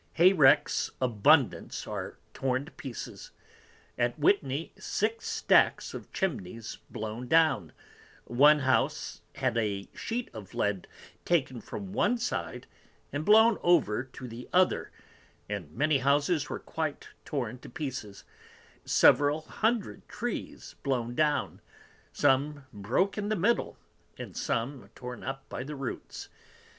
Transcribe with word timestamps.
Hay 0.13 0.33
recks 0.33 0.89
abundance 0.99 1.85
are 1.85 2.17
torn 2.33 2.65
to 2.65 2.71
pieces: 2.71 3.29
At 3.99 4.19
Wittney, 4.19 4.71
six 4.81 5.27
Stacks 5.27 5.93
of 5.93 6.11
Chimneys 6.11 6.79
blown 6.89 7.27
down, 7.27 7.71
one 8.25 8.61
House 8.61 9.21
had 9.35 9.55
a 9.59 9.87
sheet 9.93 10.31
of 10.33 10.55
Lead 10.55 10.87
taken 11.23 11.61
from 11.61 11.93
one 11.93 12.17
side 12.17 12.65
and 13.13 13.23
blown 13.23 13.59
over 13.61 14.03
to 14.03 14.27
the 14.27 14.49
other, 14.51 14.89
and 15.47 15.71
many 15.71 15.99
Houses 15.99 16.49
were 16.49 16.57
quite 16.57 17.09
torn 17.23 17.59
to 17.59 17.69
pieces; 17.69 18.23
several 18.83 19.41
Hundred 19.41 20.07
Trees 20.09 20.73
blown 20.81 21.13
down, 21.13 21.61
some 22.11 22.65
broke 22.73 23.19
in 23.19 23.29
the 23.29 23.35
middle, 23.35 23.77
and 24.17 24.35
some 24.35 24.89
torn 24.95 25.23
up 25.23 25.47
by 25.47 25.61
the 25.63 25.75
Roots. 25.75 26.27